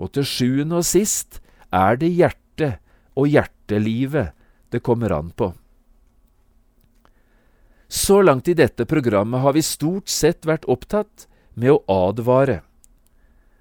og 0.00 0.14
til 0.16 0.26
sjuende 0.28 0.80
og 0.80 0.88
sist 0.88 1.40
er 1.74 2.00
det 2.00 2.10
hjertet 2.16 2.80
og 3.16 3.28
hjertelivet 3.32 4.32
det 4.72 4.82
kommer 4.84 5.12
an 5.14 5.30
på. 5.36 5.52
Så 7.88 8.18
langt 8.24 8.48
i 8.50 8.56
dette 8.58 8.84
programmet 8.88 9.40
har 9.44 9.54
vi 9.54 9.62
stort 9.62 10.10
sett 10.10 10.46
vært 10.48 10.66
opptatt 10.66 11.28
med 11.54 11.76
å 11.76 12.08
advare. 12.08 12.62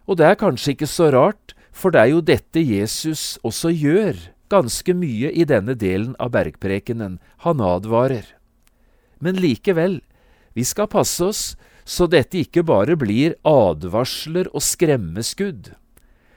Og 0.09 0.17
det 0.17 0.25
er 0.27 0.39
kanskje 0.39 0.73
ikke 0.73 0.89
så 0.89 1.11
rart, 1.13 1.53
for 1.75 1.93
det 1.93 2.01
er 2.01 2.11
jo 2.13 2.23
dette 2.25 2.61
Jesus 2.63 3.35
også 3.45 3.69
gjør 3.69 4.17
ganske 4.49 4.93
mye 4.97 5.31
i 5.33 5.45
denne 5.45 5.75
delen 5.77 6.15
av 6.21 6.31
bergprekenen. 6.33 7.19
Han 7.45 7.61
advarer. 7.61 8.25
Men 9.19 9.37
likevel, 9.41 9.99
vi 10.53 10.63
skal 10.63 10.89
passe 10.91 11.25
oss 11.25 11.43
så 11.85 12.07
dette 12.09 12.41
ikke 12.41 12.65
bare 12.65 12.97
blir 12.97 13.37
advarsler 13.45 14.49
og 14.51 14.63
skremmeskudd. 14.65 15.75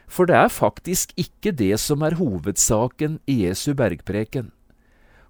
For 0.09 0.29
det 0.29 0.37
er 0.37 0.53
faktisk 0.53 1.13
ikke 1.21 1.53
det 1.57 1.75
som 1.81 2.05
er 2.05 2.17
hovedsaken 2.21 3.19
i 3.29 3.43
Jesu 3.47 3.73
bergpreken. 3.77 4.53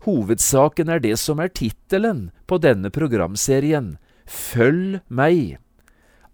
Hovedsaken 0.07 0.91
er 0.91 1.03
det 1.03 1.17
som 1.19 1.41
er 1.43 1.51
tittelen 1.51 2.29
på 2.47 2.59
denne 2.63 2.91
programserien, 2.95 3.97
Følg 4.29 5.01
meg. 5.09 5.57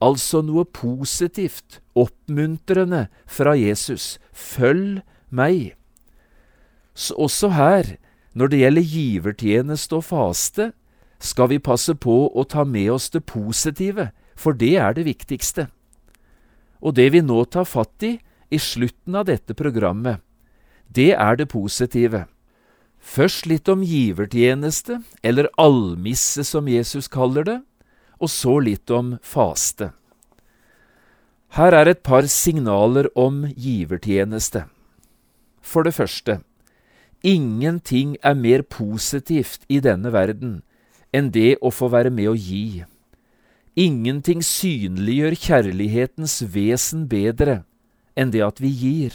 Altså 0.02 0.42
noe 0.42 0.66
positivt, 0.66 1.78
oppmuntrende 1.94 3.06
fra 3.30 3.54
Jesus. 3.54 4.18
Følg 4.32 5.00
meg. 5.30 5.76
Så 6.94 7.14
også 7.14 7.52
her, 7.54 7.94
når 8.34 8.50
det 8.50 8.60
gjelder 8.64 8.90
givertjeneste 8.96 10.00
og 10.00 10.04
faste, 10.10 10.72
skal 11.18 11.48
vi 11.52 11.58
passe 11.62 11.94
på 11.94 12.16
å 12.28 12.44
ta 12.44 12.64
med 12.64 12.92
oss 12.96 13.10
det 13.10 13.24
positive, 13.26 14.10
for 14.36 14.52
det 14.52 14.76
er 14.80 14.94
det 14.96 15.06
viktigste. 15.06 15.68
Og 16.84 16.94
det 16.98 17.10
vi 17.14 17.22
nå 17.24 17.44
tar 17.44 17.68
fatt 17.68 18.02
i 18.04 18.18
i 18.52 18.58
slutten 18.60 19.16
av 19.16 19.26
dette 19.26 19.54
programmet, 19.56 20.20
det 20.86 21.12
er 21.16 21.36
det 21.40 21.48
positive. 21.50 22.26
Først 23.00 23.48
litt 23.50 23.68
om 23.68 23.82
givertjeneste, 23.82 25.00
eller 25.22 25.50
almisse 25.60 26.44
som 26.46 26.68
Jesus 26.68 27.08
kaller 27.08 27.44
det, 27.48 27.58
og 28.20 28.30
så 28.30 28.58
litt 28.62 28.90
om 28.94 29.16
faste. 29.22 29.90
Her 31.54 31.74
er 31.76 31.90
et 31.90 32.02
par 32.02 32.26
signaler 32.30 33.08
om 33.18 33.44
givertjeneste. 33.46 34.64
For 35.62 35.86
det 35.86 35.94
første, 35.94 36.40
ingenting 37.22 38.16
er 38.22 38.34
mer 38.34 38.62
positivt 38.62 39.64
i 39.68 39.80
denne 39.80 40.12
verden 40.12 40.62
enn 41.14 41.30
det 41.34 41.54
å 41.62 41.70
få 41.70 41.90
være 41.92 42.10
med 42.10 42.32
å 42.32 42.34
gi. 42.34 42.82
Ingenting 43.78 44.42
synliggjør 44.42 45.36
kjærlighetens 45.46 46.40
vesen 46.54 47.06
bedre 47.10 47.62
enn 48.18 48.30
det 48.34 48.42
at 48.46 48.60
vi 48.62 48.70
gir. 48.70 49.14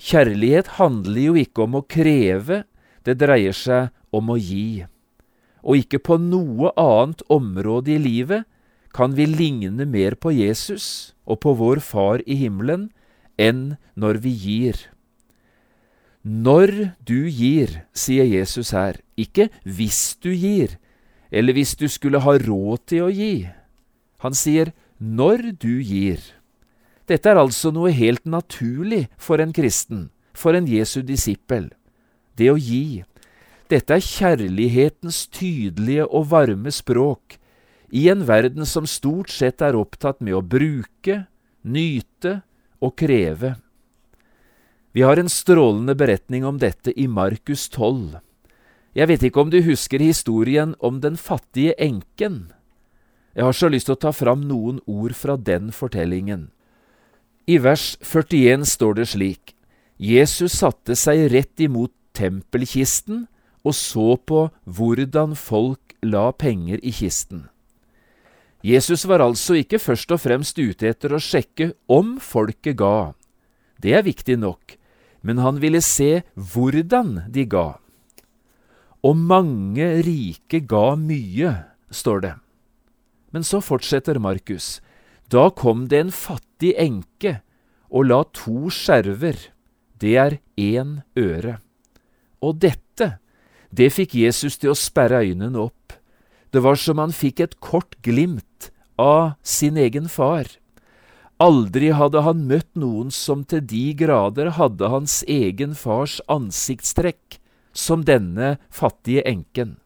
Kjærlighet 0.00 0.76
handler 0.76 1.22
jo 1.30 1.34
ikke 1.40 1.64
om 1.64 1.78
å 1.80 1.84
kreve, 1.88 2.64
det 3.04 3.16
dreier 3.20 3.56
seg 3.56 3.92
om 4.12 4.32
å 4.32 4.36
gi. 4.40 4.84
Og 5.64 5.82
ikke 5.82 6.00
på 6.04 6.18
noe 6.20 6.72
annet 6.80 7.24
område 7.32 7.94
i 7.96 8.00
livet 8.00 8.46
kan 8.96 9.12
vi 9.16 9.26
ligne 9.28 9.84
mer 9.88 10.16
på 10.16 10.32
Jesus 10.32 11.14
og 11.28 11.42
på 11.44 11.52
vår 11.58 11.82
Far 11.84 12.22
i 12.24 12.36
himmelen 12.40 12.88
enn 13.36 13.76
når 13.94 14.20
vi 14.24 14.32
gir. 14.32 14.78
Når 16.24 16.72
du 17.06 17.28
gir, 17.28 17.82
sier 17.94 18.24
Jesus 18.26 18.72
her, 18.74 18.98
ikke 19.14 19.50
hvis 19.62 20.16
du 20.24 20.32
gir, 20.32 20.78
eller 21.30 21.56
hvis 21.56 21.74
du 21.78 21.86
skulle 21.90 22.22
ha 22.22 22.36
råd 22.38 22.84
til 22.90 23.06
å 23.06 23.12
gi. 23.12 23.46
Han 24.24 24.36
sier 24.36 24.72
når 24.98 25.52
du 25.60 25.82
gir. 25.82 26.20
Dette 27.06 27.30
er 27.30 27.38
altså 27.38 27.70
noe 27.74 27.92
helt 27.94 28.24
naturlig 28.26 29.06
for 29.18 29.42
en 29.42 29.52
kristen, 29.54 30.08
for 30.34 30.56
en 30.58 30.66
Jesu 30.66 31.02
disippel. 31.06 31.70
Det 32.36 32.50
å 32.50 32.58
gi. 32.58 33.04
Dette 33.70 33.96
er 33.96 34.04
kjærlighetens 34.04 35.26
tydelige 35.34 36.06
og 36.06 36.28
varme 36.30 36.72
språk, 36.74 37.38
i 37.94 38.08
en 38.10 38.24
verden 38.26 38.66
som 38.66 38.86
stort 38.90 39.30
sett 39.30 39.62
er 39.62 39.78
opptatt 39.78 40.18
med 40.20 40.34
å 40.34 40.42
bruke, 40.42 41.24
nyte 41.62 42.40
og 42.82 42.96
kreve. 42.98 43.54
Vi 44.96 45.04
har 45.06 45.20
en 45.20 45.30
strålende 45.30 45.94
beretning 45.98 46.46
om 46.48 46.58
dette 46.58 46.90
i 46.98 47.06
Markus 47.06 47.68
12. 47.68 48.18
Jeg 48.96 49.10
vet 49.10 49.26
ikke 49.28 49.42
om 49.44 49.50
du 49.52 49.58
husker 49.60 50.00
historien 50.00 50.72
om 50.80 51.02
den 51.02 51.18
fattige 51.20 51.74
enken? 51.76 52.46
Jeg 53.36 53.44
har 53.44 53.52
så 53.52 53.68
lyst 53.68 53.90
til 53.90 53.96
å 53.98 54.00
ta 54.06 54.12
fram 54.16 54.46
noen 54.48 54.78
ord 54.88 55.12
fra 55.12 55.36
den 55.36 55.68
fortellingen. 55.68 56.48
I 57.44 57.58
vers 57.60 57.98
41 58.00 58.64
står 58.64 58.96
det 58.96 59.06
slik, 59.12 59.52
Jesus 60.00 60.56
satte 60.62 60.96
seg 60.96 61.28
rett 61.32 61.60
imot 61.60 61.92
tempelkisten 62.16 63.26
og 63.66 63.76
så 63.76 64.16
på 64.16 64.46
hvordan 64.64 65.36
folk 65.36 65.96
la 66.00 66.30
penger 66.32 66.80
i 66.80 66.96
kisten. 66.96 67.50
Jesus 68.64 69.04
var 69.04 69.20
altså 69.20 69.60
ikke 69.60 69.78
først 69.78 70.10
og 70.16 70.24
fremst 70.24 70.56
ute 70.56 70.88
etter 70.88 71.12
å 71.12 71.20
sjekke 71.20 71.74
om 71.92 72.16
folket 72.16 72.80
ga. 72.80 73.12
Det 73.76 73.92
er 73.92 74.08
viktig 74.08 74.40
nok, 74.40 74.78
men 75.20 75.44
han 75.44 75.60
ville 75.60 75.84
se 75.84 76.24
hvordan 76.34 77.26
de 77.28 77.44
ga. 77.44 77.74
Og 79.06 79.14
mange 79.14 79.86
rike 80.02 80.62
ga 80.66 80.96
mye, 80.98 81.52
står 81.94 82.22
det. 82.24 82.34
Men 83.30 83.44
så 83.46 83.60
fortsetter 83.62 84.18
Markus. 84.18 84.80
Da 85.30 85.50
kom 85.50 85.86
det 85.90 86.00
en 86.00 86.14
fattig 86.14 86.72
enke 86.80 87.40
og 87.86 88.08
la 88.10 88.24
to 88.34 88.70
skjerver, 88.72 89.38
det 90.00 90.14
er 90.18 90.38
én 90.58 91.00
øre. 91.18 91.58
Og 92.42 92.58
dette, 92.62 93.16
det 93.70 93.92
fikk 93.94 94.16
Jesus 94.18 94.58
til 94.58 94.72
å 94.74 94.78
sperre 94.78 95.22
øynene 95.22 95.60
opp. 95.68 95.94
Det 96.50 96.62
var 96.64 96.78
som 96.80 96.98
han 97.02 97.14
fikk 97.14 97.42
et 97.44 97.58
kort 97.62 97.96
glimt 98.02 98.70
av 98.98 99.36
sin 99.42 99.78
egen 99.78 100.10
far. 100.10 100.48
Aldri 101.42 101.92
hadde 101.92 102.22
han 102.24 102.46
møtt 102.48 102.70
noen 102.74 103.10
som 103.12 103.44
til 103.44 103.60
de 103.60 103.90
grader 103.98 104.54
hadde 104.56 104.88
hans 104.88 105.20
egen 105.28 105.74
fars 105.76 106.18
ansiktstrekk 106.32 107.38
som 107.76 108.04
denne 108.08 108.56
fattige 108.72 109.24
enken. 109.28 109.76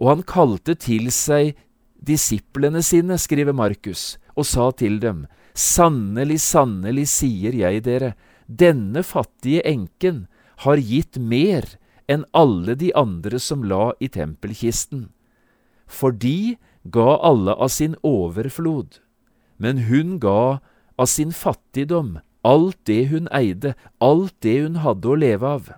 Og 0.00 0.10
han 0.12 0.22
kalte 0.28 0.76
til 0.80 1.10
seg 1.14 1.54
disiplene 2.06 2.82
sine, 2.84 3.18
skriver 3.20 3.56
Markus, 3.56 4.16
og 4.36 4.48
sa 4.48 4.70
til 4.76 5.00
dem, 5.00 5.26
Sannelig, 5.56 6.42
sannelig 6.44 7.06
sier 7.08 7.54
jeg 7.56 7.84
dere, 7.86 8.12
denne 8.46 9.00
fattige 9.06 9.62
enken 9.64 10.26
har 10.66 10.80
gitt 10.80 11.16
mer 11.16 11.64
enn 12.08 12.26
alle 12.36 12.76
de 12.76 12.92
andre 12.96 13.40
som 13.40 13.64
la 13.64 13.94
i 14.00 14.10
tempelkisten 14.12 15.06
for 15.86 16.10
de 16.10 16.56
ga 16.84 17.16
alle 17.22 17.54
av 17.54 17.70
sin 17.72 17.96
overflod, 18.02 18.98
men 19.58 19.86
hun 19.88 20.18
ga 20.22 20.58
av 20.98 21.10
sin 21.10 21.32
fattigdom 21.32 22.18
alt 22.46 22.78
det 22.86 23.06
hun 23.10 23.26
eide, 23.34 23.74
alt 23.98 24.34
det 24.42 24.60
hun 24.62 24.80
hadde 24.82 25.10
å 25.10 25.18
leve 25.18 25.54
av. 25.58 25.70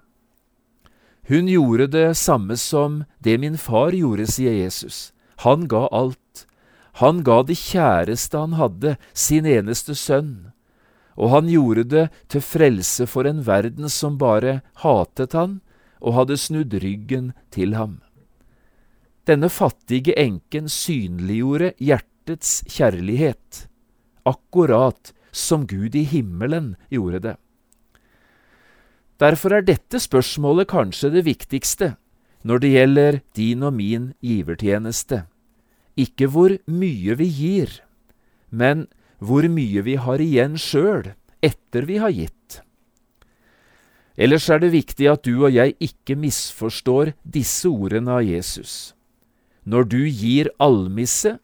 Hun 1.28 1.48
gjorde 1.48 1.86
det 1.86 2.14
samme 2.16 2.56
som 2.56 3.02
det 3.18 3.38
min 3.38 3.58
far 3.58 3.92
gjorde, 3.92 4.24
sier 4.26 4.52
Jesus. 4.52 5.12
Han 5.44 5.68
ga 5.68 5.84
alt. 5.92 6.46
Han 7.02 7.20
ga 7.22 7.42
det 7.44 7.58
kjæreste 7.60 8.38
han 8.40 8.56
hadde, 8.56 8.96
sin 9.12 9.46
eneste 9.46 9.92
sønn. 9.94 10.54
Og 11.20 11.30
han 11.34 11.50
gjorde 11.52 11.84
det 11.84 12.04
til 12.32 12.40
frelse 12.40 13.06
for 13.06 13.28
en 13.28 13.42
verden 13.44 13.92
som 13.92 14.16
bare 14.18 14.62
hatet 14.80 15.36
han 15.36 15.58
og 16.00 16.14
hadde 16.16 16.38
snudd 16.40 16.74
ryggen 16.80 17.32
til 17.52 17.76
ham. 17.76 17.98
Denne 19.28 19.50
fattige 19.52 20.14
enken 20.16 20.70
synliggjorde 20.72 21.74
hjertets 21.76 22.62
kjærlighet, 22.72 23.66
akkurat 24.24 25.12
som 25.30 25.66
Gud 25.68 25.92
i 25.92 26.06
himmelen 26.08 26.72
gjorde 26.88 27.20
det. 27.26 27.36
Derfor 29.18 29.56
er 29.56 29.66
dette 29.66 29.98
spørsmålet 29.98 30.68
kanskje 30.70 31.10
det 31.16 31.24
viktigste 31.26 31.96
når 32.46 32.62
det 32.62 32.70
gjelder 32.70 33.20
din 33.34 33.64
og 33.66 33.74
min 33.74 34.12
givertjeneste. 34.22 35.24
Ikke 35.98 36.28
hvor 36.30 36.54
mye 36.70 37.16
vi 37.18 37.26
gir, 37.26 37.72
men 38.50 38.86
hvor 39.18 39.42
mye 39.50 39.82
vi 39.82 39.96
har 39.98 40.22
igjen 40.22 40.54
sjøl 40.54 41.12
etter 41.42 41.88
vi 41.88 41.98
har 41.98 42.14
gitt. 42.14 42.60
Ellers 44.18 44.48
er 44.50 44.62
det 44.62 44.72
viktig 44.74 45.06
at 45.10 45.26
du 45.26 45.44
og 45.46 45.52
jeg 45.54 45.74
ikke 45.82 46.16
misforstår 46.18 47.12
disse 47.22 47.70
ordene 47.70 48.18
av 48.18 48.24
Jesus. 48.26 48.94
Når 49.62 49.90
du 49.90 50.00
gir 50.06 50.50
almisse, 50.62 51.36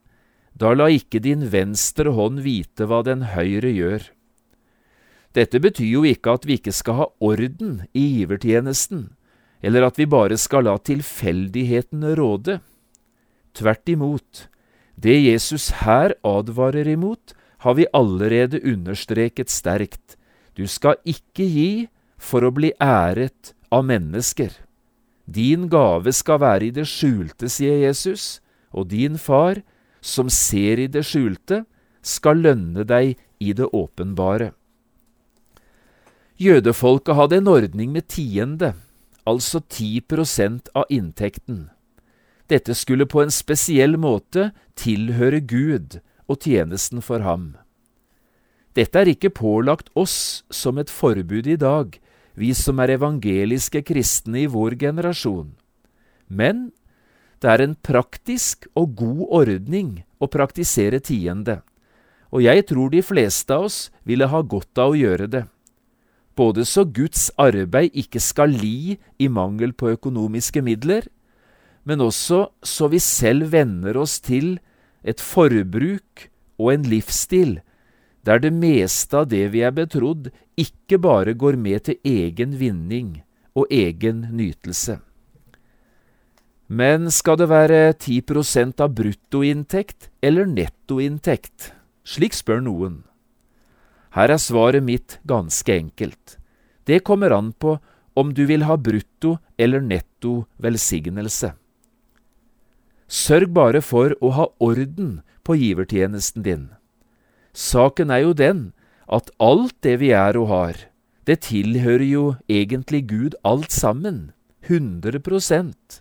da 0.55 0.73
la 0.75 0.89
ikke 0.91 1.21
din 1.23 1.49
venstre 1.51 2.15
hånd 2.15 2.43
vite 2.47 2.87
hva 2.87 3.03
den 3.07 3.27
høyre 3.35 3.71
gjør. 3.75 4.07
Dette 5.35 5.59
betyr 5.59 5.91
jo 5.91 6.05
ikke 6.07 6.37
at 6.39 6.47
vi 6.47 6.59
ikke 6.61 6.73
skal 6.75 6.99
ha 7.01 7.07
orden 7.25 7.81
i 7.91 8.05
givertjenesten, 8.21 9.09
eller 9.65 9.89
at 9.89 9.99
vi 9.99 10.07
bare 10.07 10.39
skal 10.39 10.69
la 10.69 10.77
tilfeldighetene 10.79 12.15
råde. 12.19 12.61
Tvert 13.55 13.91
imot, 13.91 14.47
det 14.95 15.17
Jesus 15.25 15.71
her 15.83 16.15
advarer 16.23 16.87
imot, 16.87 17.35
har 17.65 17.75
vi 17.75 17.87
allerede 17.93 18.61
understreket 18.63 19.51
sterkt. 19.51 20.17
Du 20.55 20.67
skal 20.71 21.01
ikke 21.03 21.47
gi 21.49 21.71
for 22.21 22.47
å 22.47 22.53
bli 22.55 22.71
æret 22.79 23.55
av 23.75 23.87
mennesker. 23.89 24.53
Din 25.25 25.69
gave 25.73 26.13
skal 26.13 26.43
være 26.45 26.69
i 26.69 26.75
det 26.77 26.87
skjulte, 26.87 27.49
sier 27.49 27.81
Jesus, 27.89 28.39
og 28.71 28.91
din 28.93 29.17
far, 29.19 29.65
som 30.05 30.29
ser 30.29 30.79
i 30.79 30.87
det 30.87 31.07
skjulte, 31.09 31.65
skal 32.05 32.45
lønne 32.45 32.85
deg 32.85 33.17
i 33.41 33.55
det 33.57 33.71
åpenbare. 33.73 34.53
Jødefolket 36.35 37.15
hadde 37.15 37.37
en 37.39 37.49
ordning 37.49 37.93
med 37.95 38.09
tiende, 38.11 38.73
altså 39.23 39.61
ti 39.71 40.01
prosent 40.03 40.67
av 40.75 40.89
inntekten. 40.91 41.69
Dette 42.51 42.75
skulle 42.75 43.07
på 43.07 43.23
en 43.23 43.31
spesiell 43.31 43.95
måte 43.97 44.51
tilhøre 44.75 45.39
Gud 45.41 46.01
og 46.27 46.43
tjenesten 46.43 47.05
for 47.07 47.23
ham. 47.23 47.55
Dette 48.75 48.99
er 48.99 49.13
ikke 49.13 49.31
pålagt 49.31 49.93
oss 49.95 50.43
som 50.51 50.81
et 50.83 50.91
forbud 50.91 51.47
i 51.47 51.57
dag, 51.57 51.95
vi 52.35 52.51
som 52.51 52.83
er 52.83 52.97
evangeliske 52.97 53.85
kristne 53.87 54.43
i 54.43 54.51
vår 54.51 54.75
generasjon. 54.81 55.55
Men 56.27 56.73
det 57.39 57.53
er 57.53 57.63
en 57.63 57.79
praktisk 57.79 58.67
og 58.75 58.97
god 58.99 59.25
ordning 59.45 60.01
å 60.19 60.27
praktisere 60.27 60.99
tiende, 60.99 61.61
og 62.35 62.43
jeg 62.43 62.67
tror 62.67 62.91
de 62.91 63.07
fleste 63.07 63.55
av 63.55 63.69
oss 63.69 63.93
ville 64.03 64.27
ha 64.27 64.43
godt 64.43 64.83
av 64.83 64.97
å 64.97 64.99
gjøre 64.99 65.31
det. 65.31 65.47
Både 66.35 66.65
så 66.67 66.85
Guds 66.85 67.29
arbeid 67.39 67.95
ikke 67.95 68.21
skal 68.21 68.51
li 68.51 68.97
i 69.19 69.29
mangel 69.29 69.73
på 69.73 69.93
økonomiske 69.95 70.63
midler, 70.67 71.07
men 71.85 72.01
også 72.01 72.49
så 72.65 72.89
vi 72.91 72.99
selv 72.99 73.53
venner 73.53 73.97
oss 74.01 74.19
til 74.25 74.59
et 75.05 75.21
forbruk 75.21 76.29
og 76.59 76.73
en 76.73 76.87
livsstil 76.89 77.59
der 78.25 78.41
det 78.41 78.55
meste 78.57 79.19
av 79.21 79.29
det 79.29 79.51
vi 79.53 79.61
er 79.67 79.75
betrodd, 79.77 80.31
ikke 80.57 80.99
bare 80.99 81.35
går 81.37 81.59
med 81.61 81.85
til 81.89 81.99
egen 82.09 82.55
vinning 82.57 83.19
og 83.55 83.69
egen 83.71 84.25
nytelse. 84.33 84.99
Men 86.69 87.11
skal 87.13 87.37
det 87.37 87.51
være 87.51 87.93
10% 87.93 88.81
av 88.81 88.95
bruttoinntekt 88.97 90.09
eller 90.25 90.49
nettoinntekt? 90.49 91.75
Slik 92.05 92.33
spør 92.33 92.65
noen. 92.65 93.03
Her 94.15 94.31
er 94.31 94.39
svaret 94.39 94.85
mitt 94.87 95.19
ganske 95.27 95.75
enkelt. 95.75 96.39
Det 96.87 97.03
kommer 97.03 97.35
an 97.35 97.53
på 97.53 97.79
om 98.15 98.31
du 98.35 98.45
vil 98.47 98.63
ha 98.69 98.77
brutto 98.79 99.39
eller 99.59 99.83
netto 99.83 100.45
velsignelse. 100.63 101.55
Sørg 103.11 103.51
bare 103.55 103.83
for 103.83 104.15
å 104.23 104.31
ha 104.39 104.47
orden 104.63 105.21
på 105.45 105.59
givertjenesten 105.59 106.47
din. 106.47 106.69
Saken 107.53 108.11
er 108.11 108.25
jo 108.25 108.33
den 108.39 108.63
at 109.11 109.31
alt 109.43 109.75
det 109.85 109.99
vi 110.01 110.11
er 110.17 110.39
og 110.39 110.49
har, 110.51 110.79
det 111.27 111.45
tilhører 111.49 112.07
jo 112.07 112.25
egentlig 112.49 113.05
Gud 113.11 113.37
alt 113.45 113.73
sammen, 113.73 114.33
100% 114.65 116.01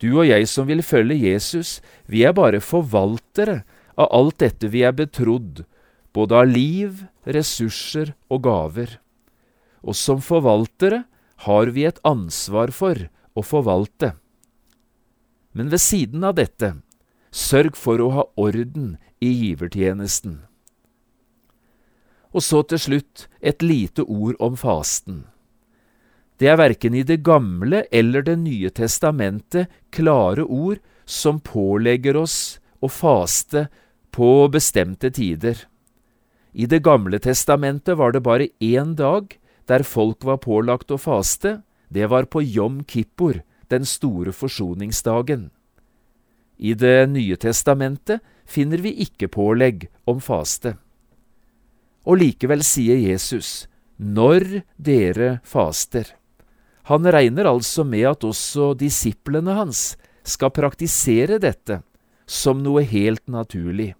Du 0.00 0.08
og 0.18 0.26
jeg 0.26 0.48
som 0.48 0.66
vil 0.66 0.82
følge 0.82 1.14
Jesus, 1.14 1.80
vi 2.06 2.24
er 2.24 2.32
bare 2.32 2.60
forvaltere 2.60 3.62
av 3.96 4.08
alt 4.10 4.38
dette 4.40 4.70
vi 4.72 4.82
er 4.82 4.96
betrodd, 4.96 5.64
både 6.16 6.42
av 6.42 6.50
liv, 6.50 7.04
ressurser 7.24 8.14
og 8.30 8.44
gaver. 8.46 8.98
Og 9.82 9.96
som 9.96 10.20
forvaltere 10.24 11.04
har 11.46 11.72
vi 11.72 11.86
et 11.88 12.00
ansvar 12.04 12.72
for 12.74 13.08
å 13.34 13.44
forvalte. 13.46 14.14
Men 15.56 15.70
ved 15.72 15.82
siden 15.82 16.24
av 16.26 16.36
dette, 16.38 16.74
sørg 17.30 17.78
for 17.78 18.02
å 18.02 18.10
ha 18.14 18.24
orden 18.38 18.96
i 19.22 19.30
givertjenesten. 19.30 20.40
Og 22.30 22.44
så 22.46 22.62
til 22.62 22.78
slutt 22.78 23.26
et 23.40 23.62
lite 23.62 24.04
ord 24.06 24.36
om 24.38 24.58
fasten. 24.58 25.24
Det 26.38 26.48
er 26.48 26.56
verken 26.56 26.94
i 26.94 27.02
Det 27.02 27.20
gamle 27.22 27.84
eller 27.92 28.22
Det 28.22 28.38
nye 28.38 28.70
testamentet 28.70 29.68
klare 29.90 30.44
ord 30.44 30.78
som 31.04 31.40
pålegger 31.40 32.16
oss 32.16 32.60
å 32.80 32.88
faste 32.88 33.66
på 34.14 34.48
bestemte 34.48 35.10
tider. 35.10 35.66
I 36.52 36.66
Det 36.66 36.82
gamle 36.82 37.18
testamentet 37.18 37.96
var 37.96 38.12
det 38.12 38.22
bare 38.22 38.48
én 38.60 38.94
dag 38.94 39.38
der 39.66 39.82
folk 39.86 40.24
var 40.24 40.40
pålagt 40.42 40.90
å 40.90 40.98
faste, 40.98 41.62
det 41.88 42.08
var 42.10 42.26
på 42.26 42.42
Jom 42.42 42.82
Kippur, 42.84 43.42
den 43.68 43.86
store 43.86 44.32
forsoningsdagen. 44.32 45.50
I 46.58 46.74
Det 46.74 47.06
nye 47.08 47.36
testamentet 47.36 48.20
finner 48.46 48.78
vi 48.82 48.92
ikke 49.06 49.30
pålegg 49.30 49.88
om 50.10 50.20
faste. 50.20 50.74
Og 52.04 52.18
likevel 52.18 52.64
sier 52.66 52.98
Jesus, 52.98 53.68
når 53.96 54.64
dere 54.76 55.38
faster. 55.44 56.16
Han 56.90 57.06
regner 57.06 57.46
altså 57.46 57.84
med 57.84 58.08
at 58.08 58.24
også 58.26 58.72
disiplene 58.74 59.54
hans 59.54 59.94
skal 60.26 60.50
praktisere 60.50 61.38
dette 61.38 61.82
som 62.26 62.62
noe 62.64 62.82
helt 62.82 63.22
naturlig. 63.30 63.94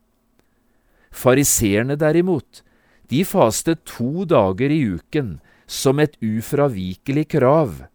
Fariseerne 1.10 1.96
derimot, 1.98 2.62
de 3.10 3.24
fastet 3.26 3.84
to 3.84 4.24
dager 4.24 4.70
i 4.70 4.82
uken 4.96 5.38
som 5.66 5.98
et 5.98 6.16
ufravikelig 6.22 7.26
krav, 7.34 7.86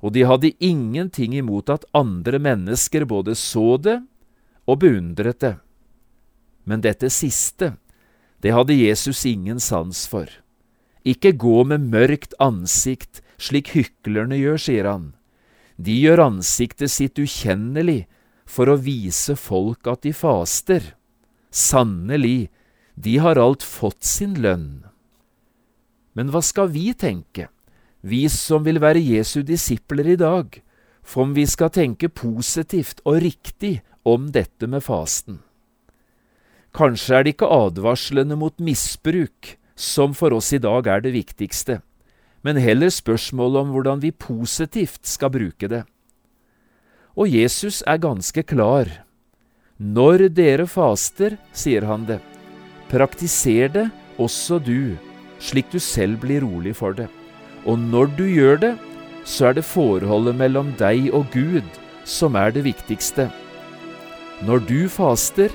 og 0.00 0.14
de 0.14 0.24
hadde 0.24 0.54
ingenting 0.64 1.34
imot 1.36 1.70
at 1.70 1.84
andre 1.94 2.38
mennesker 2.40 3.04
både 3.04 3.34
så 3.36 3.76
det 3.76 3.98
og 4.70 4.80
beundret 4.84 5.40
det. 5.42 5.56
Men 6.64 6.82
dette 6.84 7.10
siste, 7.10 7.74
det 8.40 8.54
hadde 8.54 8.78
Jesus 8.78 9.24
ingen 9.26 9.60
sans 9.60 10.06
for. 10.08 10.28
Ikke 11.04 11.32
gå 11.32 11.64
med 11.64 11.88
mørkt 11.92 12.36
ansikt 12.40 13.22
slik 13.40 13.72
hyklerne 13.74 14.36
gjør, 14.36 14.60
sier 14.60 14.88
han. 14.88 15.12
De 15.80 15.96
gjør 15.96 16.26
ansiktet 16.26 16.92
sitt 16.92 17.18
ukjennelig 17.20 18.04
for 18.44 18.68
å 18.68 18.78
vise 18.80 19.36
folk 19.38 19.88
at 19.88 20.04
de 20.04 20.12
faster. 20.16 20.92
Sannelig, 21.50 22.50
de 23.00 23.16
har 23.18 23.38
alt 23.40 23.62
fått 23.64 24.04
sin 24.04 24.34
lønn. 24.44 24.84
Men 26.12 26.32
hva 26.32 26.42
skal 26.44 26.68
vi 26.74 26.90
tenke, 26.92 27.48
vi 28.00 28.26
som 28.32 28.64
vil 28.66 28.80
være 28.82 29.00
Jesu 29.00 29.40
disipler 29.46 30.12
i 30.14 30.18
dag, 30.20 30.58
for 31.00 31.24
om 31.24 31.36
vi 31.36 31.46
skal 31.48 31.72
tenke 31.72 32.10
positivt 32.12 33.00
og 33.08 33.22
riktig 33.24 33.78
om 34.04 34.28
dette 34.34 34.68
med 34.68 34.84
fasten? 34.84 35.40
Kanskje 36.76 37.16
er 37.16 37.24
det 37.24 37.34
ikke 37.34 37.50
advarslene 37.50 38.36
mot 38.38 38.54
misbruk 38.62 39.54
som 39.80 40.12
for 40.14 40.36
oss 40.36 40.52
i 40.52 40.60
dag 40.62 40.86
er 40.86 41.00
det 41.02 41.14
viktigste, 41.16 41.80
men 42.44 42.60
heller 42.60 42.92
spørsmålet 42.92 43.64
om 43.64 43.72
hvordan 43.74 44.02
vi 44.04 44.12
positivt 44.12 45.08
skal 45.08 45.32
bruke 45.32 45.70
det. 45.72 45.82
Og 47.16 47.32
Jesus 47.32 47.80
er 47.88 48.02
ganske 48.02 48.44
klar. 48.46 48.92
Når 49.80 50.28
dere 50.36 50.68
faster, 50.68 51.38
sier 51.56 51.88
han 51.88 52.04
det, 52.08 52.20
praktiser 52.90 53.70
det 53.72 53.86
også 54.20 54.58
du, 54.62 54.96
slik 55.40 55.70
du 55.72 55.78
selv 55.80 56.20
blir 56.24 56.44
rolig 56.44 56.74
for 56.76 56.96
det. 56.96 57.08
Og 57.64 57.78
når 57.78 58.10
du 58.18 58.24
gjør 58.26 58.60
det, 58.60 58.74
så 59.24 59.50
er 59.50 59.58
det 59.58 59.68
forholdet 59.68 60.36
mellom 60.36 60.72
deg 60.80 61.10
og 61.14 61.28
Gud 61.32 61.66
som 62.08 62.36
er 62.36 62.52
det 62.54 62.64
viktigste. 62.66 63.28
Når 64.46 64.64
du 64.68 64.88
faster, 64.88 65.52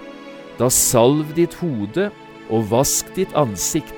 da 0.59 0.69
salv 0.71 1.33
ditt 1.35 1.57
hode 1.59 2.09
og 2.53 2.67
vask 2.71 3.09
ditt 3.17 3.33
ansikt, 3.35 3.93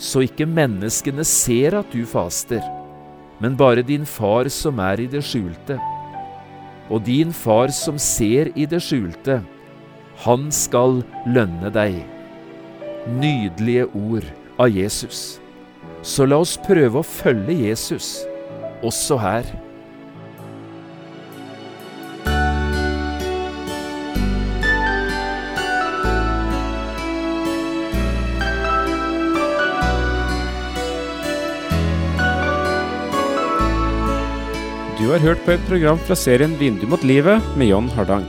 så 0.00 0.22
ikke 0.24 0.48
menneskene 0.48 1.26
ser 1.28 1.76
at 1.82 1.90
du 1.92 2.06
faster, 2.08 2.62
men 3.40 3.58
bare 3.58 3.84
din 3.84 4.06
far 4.08 4.48
som 4.52 4.80
er 4.80 5.02
i 5.02 5.08
det 5.10 5.24
skjulte. 5.26 5.76
Og 6.90 7.04
din 7.06 7.34
far 7.36 7.72
som 7.74 7.98
ser 8.00 8.50
i 8.56 8.66
det 8.70 8.80
skjulte, 8.82 9.40
han 10.24 10.48
skal 10.54 11.02
lønne 11.28 11.70
deg. 11.74 12.00
Nydelige 13.08 13.86
ord 13.86 14.26
av 14.60 14.68
Jesus. 14.68 15.40
Så 16.02 16.26
la 16.28 16.40
oss 16.40 16.58
prøve 16.60 17.00
å 17.00 17.06
følge 17.06 17.56
Jesus, 17.64 18.20
også 18.84 19.16
her. 19.20 19.48
Du 35.00 35.06
har 35.08 35.24
hørt 35.24 35.40
på 35.46 35.56
et 35.56 35.64
program 35.66 35.98
fra 36.04 36.14
serien 36.14 36.52
Vindu 36.60 36.84
mot 36.86 37.00
livet 37.02 37.40
med 37.56 37.72
John 37.72 37.88
Hardang. 37.96 38.28